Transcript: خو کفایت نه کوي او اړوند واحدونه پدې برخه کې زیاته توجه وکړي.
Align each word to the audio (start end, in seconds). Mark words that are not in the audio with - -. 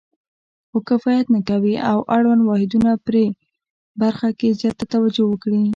خو 0.69 0.77
کفایت 0.89 1.25
نه 1.35 1.39
کوي 1.49 1.75
او 1.89 1.97
اړوند 2.15 2.41
واحدونه 2.45 2.89
پدې 3.05 3.27
برخه 4.01 4.29
کې 4.39 4.57
زیاته 4.59 4.83
توجه 4.93 5.23
وکړي. 5.27 5.63